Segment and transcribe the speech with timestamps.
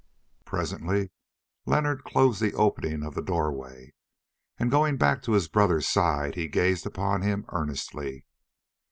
[0.45, 1.11] Presently
[1.67, 3.93] Leonard closed the opening of the doorway,
[4.57, 8.25] and going back to his brother's side he gazed upon him earnestly.